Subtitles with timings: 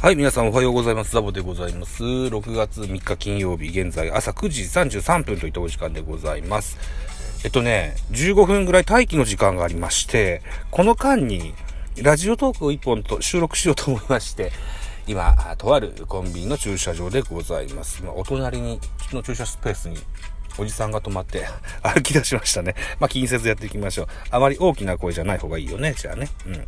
[0.00, 1.12] はい、皆さんおはようございます。
[1.12, 2.02] ザボでございます。
[2.02, 6.76] 6月3日金曜日、現在朝9時33分といったお時間でございます。
[7.44, 11.54] えっとね、15分ぐらい待機の時間がありまして、この間に
[12.02, 14.52] ラジオトークを1本と収録しようと思いまして、
[15.06, 18.02] 今、とあるコンビニの駐車場でございます。
[18.02, 18.80] まあ、お隣に、
[19.12, 19.98] の駐車スペースに
[20.58, 21.46] おじさんが止まって
[21.82, 22.74] 歩き出しましたね。
[23.00, 24.06] まあ、気にせずやっていきましょう。
[24.30, 25.94] あまり大きな声じゃない方がいいよね。
[25.96, 26.28] じゃあね。
[26.46, 26.64] うん。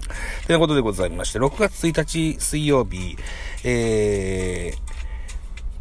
[0.47, 3.17] ということでございまして、6月1日水曜日、
[3.65, 4.97] えー、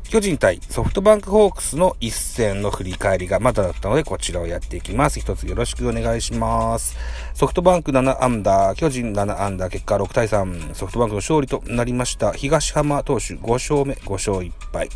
[0.09, 5.20] 巨人対ソフトバンクホークスの一戦の振り返りがまだだったので、こちらをやっていきます。
[5.20, 6.95] 一つよろしくお願いします。
[7.34, 12.31] ソフトバンク7アンダー、巨人7アンダー、結果6対3、ソフトバンクの勝利となりました。
[12.34, 14.90] 東浜投手5勝目、5勝1敗。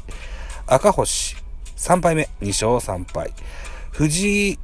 [0.67, 1.35] 赤星、
[1.79, 3.33] 3敗目、2勝3敗。
[3.91, 4.59] 藤井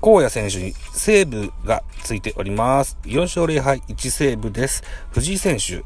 [0.00, 2.96] 荒野選手にセーブがついております。
[3.02, 4.84] 4勝0敗1セーブです。
[5.10, 5.82] 藤井選手、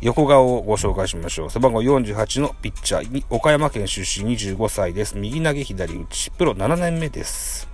[0.00, 1.50] 横顔をご紹介しましょう。
[1.50, 5.18] 背番号48のピッチャー、岡山県出身25歳です。
[5.18, 7.68] 右投げ左打ち、プロ7年目です。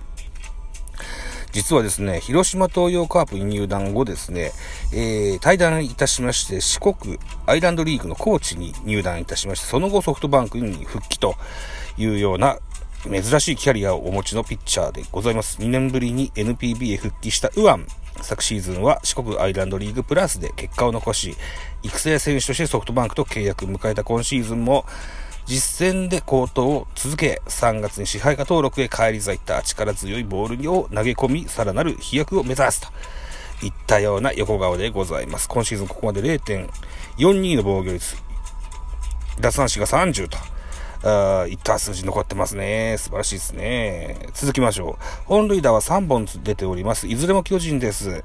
[1.51, 4.51] 実はですね、広島東洋カープに入団後ですね、
[4.93, 11.35] えー、対談いたしまして、四国アイランドリーグのコーチに入団いたしまして、その後ソフトバンクに復帰と
[11.99, 12.57] いうような
[13.03, 15.59] 珍しいキャリアをお持ちのピッチャーでございます。
[15.59, 17.85] 2年ぶりに NPB へ復帰したウアン。
[18.21, 21.35] 昨シーズンは四国アイランドリーグプラスで結果を残し、
[21.83, 24.85] 育成選手としてソフトバンクと契約を迎えた今シーズンも、
[25.45, 32.87] 実戦で高騰を続け、3月に支配下登録へ返り咲いた力強いボールを投げ込み、さらなる飛躍を目指すと。
[33.61, 35.49] いったような横顔でございます。
[35.49, 38.15] 今シーズンここまで0.42の防御率。
[39.39, 40.37] 奪三振が30と。
[41.03, 42.95] あいった数字残ってますね。
[42.97, 44.17] 素晴らしいですね。
[44.33, 45.03] 続きましょう。
[45.25, 47.07] 本塁打は3本出ております。
[47.07, 48.23] いずれも巨人です。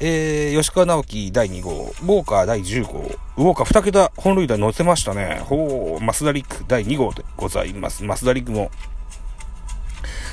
[0.00, 3.00] えー、吉川直樹第2号、ウォーカー第10号、
[3.36, 5.40] ウォーカー2桁本塁打乗せましたね。
[5.44, 8.04] ほう、マスダリック第2号でございます。
[8.04, 8.70] マスダリックも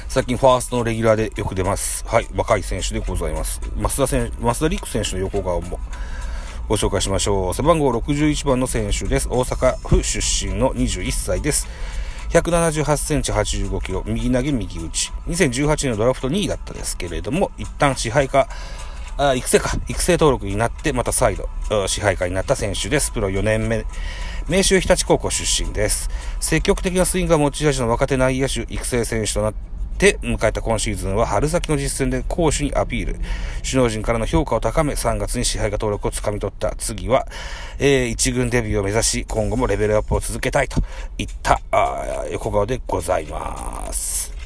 [0.09, 2.03] 最近ファーストのレギュラーでよく出ます。
[2.07, 3.61] はい、若い選手でございます。
[3.77, 5.79] 増田選手、増田陸選手の横顔も
[6.69, 7.53] ご紹介しましょう。
[7.55, 9.27] 背番号61番の選手です。
[9.27, 11.67] 大阪府出身の21歳です。
[12.29, 15.11] 178センチ85キロ、右投げ右打ち。
[15.27, 18.47] 2018年のドラフト2位だったですけれども、一旦支配下、
[19.17, 21.49] あ育成か、育成登録になって、また再度、
[21.87, 23.11] 支配下になった選手です。
[23.13, 23.87] プロ4年目。
[24.47, 26.11] 明秀日立高校出身です。
[26.39, 33.15] 積極的なスイングが持ち味の若手内野手、育成選手となって、て迎えた今シーズンは春先の実戦で攻守にアピール。
[33.63, 37.27] 首脳陣からの評価を高め、3月に支配下登録をつかみ取った次は、
[37.77, 40.81] えー、一軍デビューを目指し、今後もレベルアップを続けたいと
[41.17, 44.39] いったあ横顔でございます。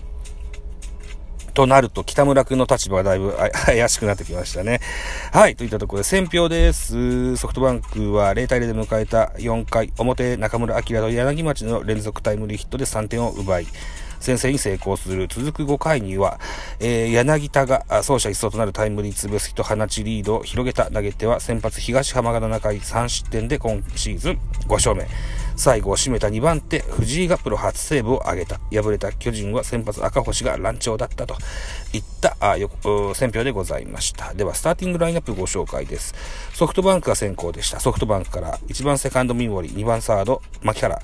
[1.53, 4.81] となると、北村君の立場がだいぶ 怪しくなってきましたね。
[5.31, 5.55] はい。
[5.55, 7.37] といったところで、選票です。
[7.37, 13.67] ソフトバンクは0対0で迎えた4回表、中村晃と柳町の連続タイムリーヒットで3点を奪い、
[14.23, 15.27] 先制に成功する。
[15.27, 16.39] 続く5回には、
[16.79, 25.05] えー、柳田が走者一掃となるタイムリーツーベースヒット放ちリードを広げた投げ手は先発東浜が7回3失点で今シーズン5勝目。
[25.55, 28.59] 最後を締めた2番手、藤井がプロ初セーブを挙げた。
[28.71, 31.35] 敗れた巨人は先発赤星が乱調だったと
[31.93, 32.71] いったあよ
[33.13, 34.33] 選評でございました。
[34.33, 36.15] では、スターティングラインナップご紹介です。
[36.53, 37.79] ソフトバンクが先行でした。
[37.79, 40.99] ソフトバンクから1番セカンド三森、2番サード牧原、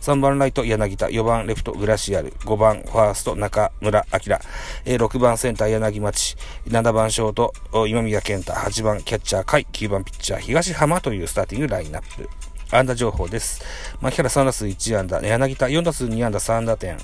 [0.00, 4.38] 3番ライト柳田、4番レフトグラシアル、5番ファースト中村明、
[4.84, 6.36] え6番センター柳町、
[6.68, 7.52] 7番ショート
[7.86, 10.98] 今宮健太、8番キャッチャー甲斐、9番ピッチャー東浜。
[11.00, 12.28] というスターティングラインナップ。
[12.70, 13.62] 安打情報です。
[14.00, 16.98] 牧原3打数1安打、柳田4打数2安打3打点、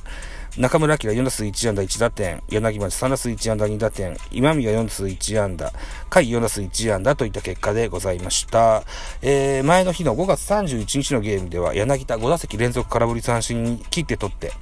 [0.57, 5.73] 中村明4打数1安打1打点、柳町3打数1安打2打点、今宮4打数1安打、
[6.11, 8.85] 甲斐4打数1安打といった結果でございました。
[9.21, 14.53] えー、前の日の5月31日のゲームでは柳田5打席連続空振り三振に切って取って、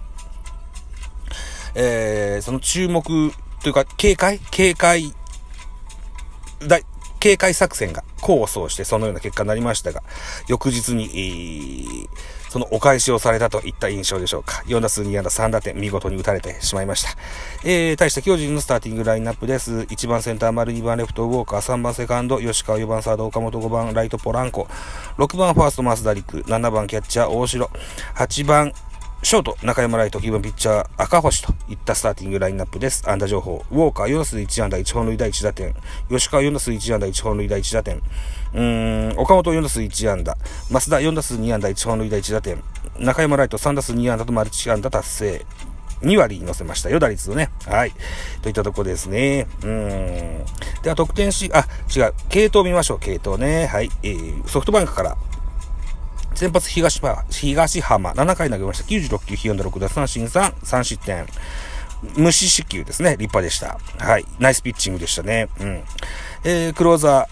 [1.75, 3.03] えー、その注目
[3.62, 5.12] というか警戒警戒
[6.67, 6.85] 大、
[7.21, 10.03] 警戒作戦が功を奏してそのような結果になりましたが、
[10.49, 12.09] 翌日に、えー、
[12.53, 14.63] そのお返しをされたといった印象でしょうか。
[14.67, 17.09] 4打数2安打3打点、見事に打たれてしまいました。
[17.65, 19.73] えー、対して巨人のスターティングラインナップです。
[19.73, 24.69] 1番センター丸、2番レフトウォーカー、3番セカンド吉川、4番サード岡本、5番ライトポランコ、
[25.17, 27.71] 6番ファースト増田陸、7番キャッチャー大城、
[28.17, 28.75] 8番
[29.25, 33.09] ショート、中山ライト、9番ピッチャー、赤星といったスターティングラインナップです。
[33.09, 33.65] 安打情報。
[33.71, 35.75] ウォーカー4打数1安打1本塁打1打点。
[36.11, 37.97] 吉川4打数1安打1本塁打1打点。
[37.97, 40.37] うーん、岡本4打数1安打。
[40.69, 42.63] 増田4打数2安打1本塁打1打点。
[42.99, 45.47] 中山ライト3打数2安打とマルチ安打達成。
[46.03, 47.51] 2割に乗せましたよ、打率をね。
[47.67, 47.93] はい。
[48.43, 49.47] といったとこですね。
[49.63, 50.45] うん。
[50.83, 52.15] では、得点し、あ、違う。
[52.29, 53.67] 系統見ましょう、系統ね。
[53.67, 53.91] はい。
[54.03, 55.17] えー、ソフトバンクから、
[56.34, 58.84] 先発東浜、東浜、7回投げました。
[58.88, 61.26] 96球、被安打6奪三振3、3失点。
[62.17, 63.11] 無視四球ですね。
[63.12, 63.79] 立派でした。
[63.99, 64.25] はい。
[64.38, 65.49] ナイスピッチングでしたね。
[65.61, 65.84] うん。
[66.44, 67.29] えー、クローザ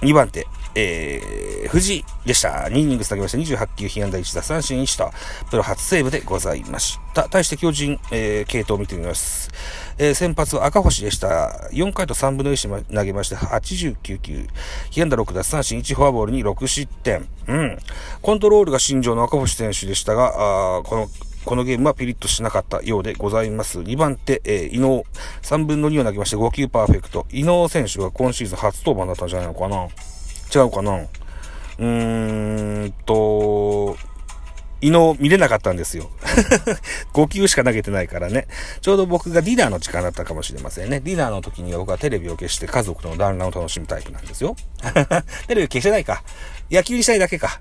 [0.00, 2.68] ー、2番手、えー、藤井でした。
[2.70, 3.38] 2イニングス投げました。
[3.38, 5.10] 28球、被安打1打三振1と、
[5.50, 7.28] プロ初セーブでございました。
[7.28, 9.50] 対して巨人、えー、系統を見てみます。
[9.98, 11.68] えー、先発は赤星でした。
[11.72, 14.46] 4回と3分の1投げまして、89球、
[14.90, 17.26] 被安打6奪三振1フォアボールに6失点。
[17.48, 17.78] うん。
[18.22, 21.08] コントロールが新庄の赤星選手でしたが、あこの、
[21.44, 23.80] このゲームはピリッとしなかったようでございます。
[23.80, 25.04] 2番手、えー、伊能、
[25.42, 27.26] 3分の2を投げまして5球パーフェクト。
[27.30, 29.88] 伊能選手は今シーズン初登板だったんじゃないのかな
[30.54, 33.96] 違うかなうーんと、
[34.82, 36.10] 伊野見れなかったんですよ。
[37.12, 38.46] 5球しか投げてないからね。
[38.80, 41.00] ちょうど僕がディナーの時間だったかもしれませんね。
[41.00, 44.56] ディナーの時には僕はテレビを消して家族との団らんを楽しむタイプなんですよ。
[45.48, 46.22] テレビ消してないか。
[46.70, 47.60] 野球にしたいだけか。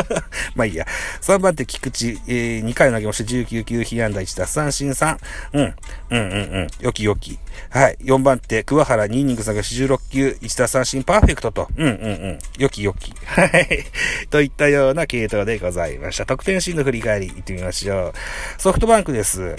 [0.54, 0.86] まあいいや。
[1.20, 5.18] 3番手菊池、えー、2回投げまして19球、被安打1打三振3。
[5.52, 5.74] うん。
[6.10, 6.68] うんうんうん。
[6.80, 7.38] よきよき。
[7.70, 7.98] はい。
[8.02, 11.68] 4番手、桑原2イニング下げ16球、1打三振パーフェクトと。
[11.76, 11.96] うんうんう
[12.32, 12.38] ん。
[12.58, 13.12] よきよき。
[13.24, 13.84] はい。
[14.30, 16.26] といったような系統でございました。
[16.26, 18.12] 得点シーンの振り返り、いってみましょう。
[18.60, 19.56] ソフトバンクです。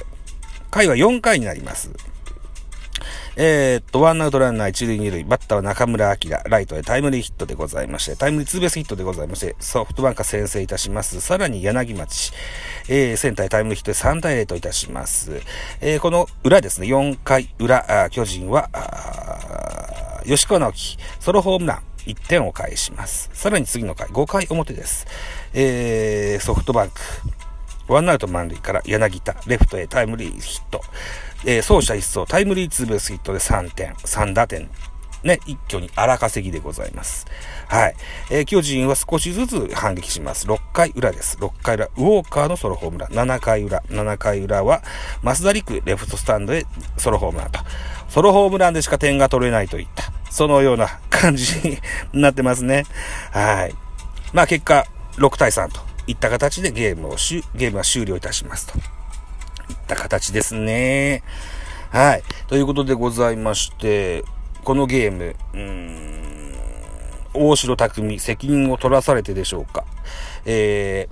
[0.72, 1.90] 回は4回になります。
[3.39, 11.22] えー、っと、ワンアウトランナー一塁二塁、バッターは中村晃、ライトへタイムリーヒットでございまして、タイムリーツーベースヒットでございまして、ソフトバンクが先制いたします。
[11.22, 12.34] さらに柳町、
[12.89, 15.39] えー、センターへタイムリーヒットで3対0といたします。
[15.81, 18.72] えー、この裏ですね、4回裏、巨人は、
[20.25, 23.30] 吉川直樹、ソロホームラン、1点を返します。
[23.34, 25.06] さらに次の回、5回表です。
[25.54, 27.00] えー、ソフトバンク、
[27.88, 30.81] ワンアウト満塁から柳田、レフトへタイムリーヒット。
[31.45, 34.69] えー、走者一掃、タイムリーツーベースヒットで3点、3打点。
[35.24, 37.25] ね、一挙に荒稼ぎでございます。
[37.68, 37.95] はい。
[38.30, 40.48] えー、巨人は少しずつ反撃します。
[40.48, 41.38] 6回裏です。
[41.38, 43.10] 6回裏、ウォーカーのソロホームラン。
[43.12, 44.84] 7回裏、7回裏は、
[45.24, 46.66] 増田陸、レフトスタンドへ
[46.98, 47.60] ソロホームランと。
[48.10, 51.78] ソロホームランでしか点が取れないといった、そのような感じに
[52.13, 52.86] なってますね。
[53.31, 53.74] はい。
[54.34, 54.86] まあ結果、
[55.18, 58.77] 6対3といった形でゲームをしゲームは終了いたしますと。
[59.69, 61.24] いった形ですね。
[61.92, 62.24] はい。
[62.48, 64.24] ということでございまして、
[64.63, 66.54] このゲーム、うーん、
[67.33, 69.86] 大城匠、責任を取らされてでしょうか。
[70.45, 71.07] え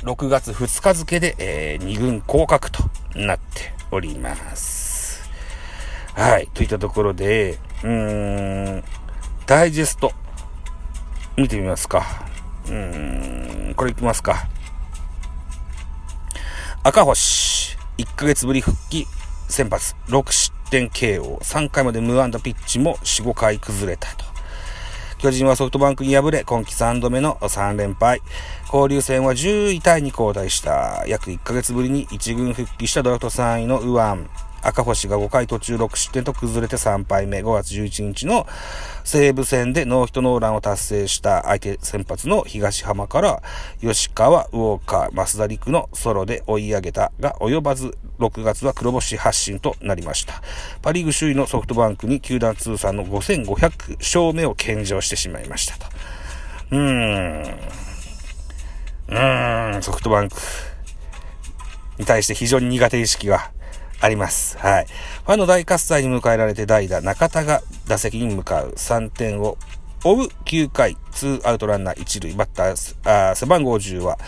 [0.00, 2.84] ー、6月2日付で、えー、2軍降格と
[3.14, 5.28] なっております。
[6.14, 6.48] はい。
[6.54, 8.84] といったところで、うーん、
[9.46, 10.12] ダイジェスト、
[11.36, 12.26] 見てみますか。
[12.66, 14.48] うーん、これいきますか。
[16.82, 17.76] 赤星。
[17.98, 19.06] 1ヶ月ぶり復帰、
[19.48, 24.24] 先発、6失点 KO、3回まで無安打ピッチも4、5回崩れたと。
[25.18, 28.20] 巨人はソフトバンクに敗れ、今季3度目の3連敗。
[28.66, 31.04] 交流戦は10位タイに交代した。
[31.06, 34.28] 約1ヶ月ぶりに1軍復帰したドラフト3位の右腕。
[34.66, 37.42] 赤星が5回途中6失点と崩れて3敗目。
[37.42, 38.46] 5月11日の
[39.04, 43.42] 西武戦でノーヒットノーランを達成した相手先発の東浜から
[43.80, 50.42] 吉川、ウォーカー、増田陸のソロで追い上げたが及ばず6月は黒星発進となりました。
[50.82, 55.86] パリーグ首位のソフトバンクに球団通算の5500勝目を献上してしまいましたと。
[56.72, 57.86] うーん。
[59.08, 60.36] うーん、ソフトバンク
[61.98, 63.52] に対して非常に苦手意識が
[64.00, 64.58] あります。
[64.58, 64.86] はい。
[64.86, 69.56] ファンの大喝采に迎えられて代打、中田が打席に向かう3点を
[70.04, 74.18] 追う9回、2アウトランナー1塁、バッター、あ背番号10は、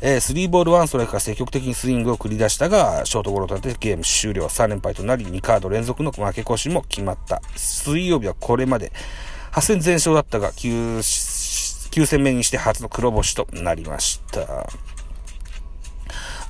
[0.00, 4.46] えー、3ボール1ストライクから積極的にスイングを繰り出したが、ショートゴロとなってゲーム終了。
[4.46, 7.40] 3連敗となり、2カード連続の負け越しも決まった。
[7.56, 8.92] 水曜日はこれまで
[9.52, 14.66] 8戦全勝だったが9、9戦目にして初の黒星となりました。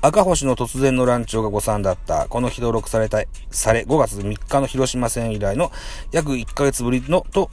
[0.05, 2.27] 赤星の突然の乱調が誤算だった。
[2.29, 5.71] この日登録された、され、5月3日の広島戦以来の
[6.11, 7.51] 約1ヶ月ぶりの、と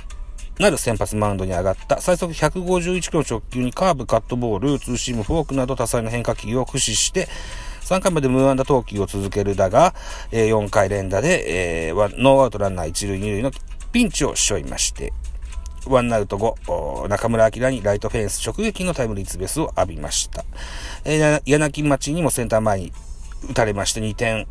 [0.60, 2.01] なる先発マウンドに上がった。
[2.01, 7.27] 最速151キロ直球にカーブ、カットボール、ツーシーム、フォークなど多彩な変化球を駆使して、
[7.82, 9.94] 3回まで無安打投球を続けるだが、
[10.32, 13.51] 4回連打で、ノーアウトランナー1塁2塁の
[13.91, 15.13] ピンチを背負いまして、
[15.93, 16.55] ワンアウト後、
[17.10, 20.46] 中村晃にライトフェンス直撃のタイムリーツベースを浴びました。
[21.03, 22.93] えー、柳町にもセンター前に
[23.50, 24.48] 打たれまして2点、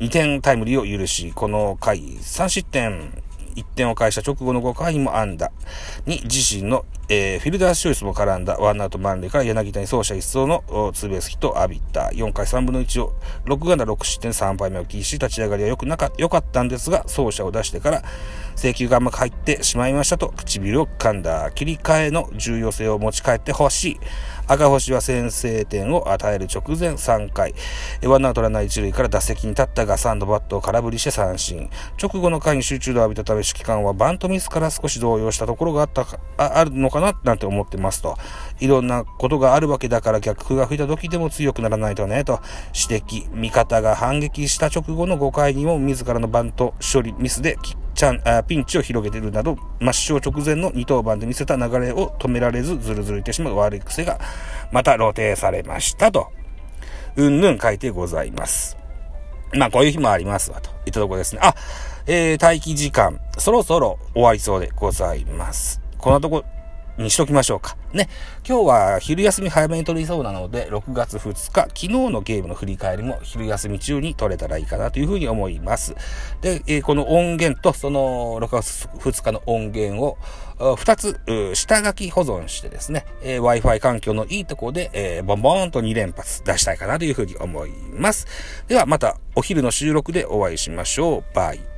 [0.00, 3.22] 2点タイムリーを許し、この回3失点、
[3.54, 5.52] 1点を返した直後の5回にも安打
[6.06, 12.10] に自身のえー、フィルダースチョイスも絡んだワンアウト満塁から柳田に走者一掃のツーベースヒットを浴びた。
[12.12, 13.12] 4回3分の1を
[13.44, 18.02] 6安打6失点3敗目を喫し、立ち上がりは良くなか良かったんですが、走者を出してから
[18.54, 21.50] 制球が甘く入ってしまいましたと唇を噛んだ。
[21.50, 24.00] 切り替えの重要性を持ち帰ってほしい。
[24.48, 27.54] 赤星は先制点を与える直前3回、
[28.04, 31.70] ワンアウトランナー1塁から打席に立ったがサンドバットを空振りして三振。
[32.00, 38.16] 直後の回に集中度を浴びたため指揮官はバントミスから少し動揺したところがあったか、ああるのかななんて思ってますと。
[38.60, 42.40] いろんなことがあるわけだから逆風が吹いた時でも強くならないとね、と
[42.88, 43.28] 指摘。
[43.32, 47.56] 味方が反撃した直後の5回にも自らのバント処理ミスで
[47.94, 54.20] チャンあピンチを広げているなど、抹消直前の2登板で見せた流れを止められず、ずるずるいてしまう悪い癖が、
[54.70, 56.28] また露呈されましたと。
[57.16, 58.76] うんぬん書いてございます。
[59.54, 61.40] まあ、こういう日もありますわ、といったところですね。
[61.42, 61.54] あ、
[62.06, 65.80] えー、待機時間、そろそろ終わりそうでございます。
[65.98, 66.44] こんなとこ、
[66.98, 67.76] にしときましょうか。
[67.92, 68.08] ね。
[68.46, 75.94] 今日は昼休み早めに取りそうなので、6月2日、昨日のゲームの振り返りも昼休み中に取れたらいいかなというふうに思います。
[76.40, 80.18] で、えー、この音源とその6月2日の音源を
[80.58, 81.20] 2つ
[81.54, 88.26] 下書き保存してですね、えー、Wi-Fi 環境のいいとこで、えー、ボンボーンと2連発出したいかなというふうに思います。
[88.68, 91.24] ではまたお昼の収録でお会いしましょう。
[91.34, 91.71] バイ。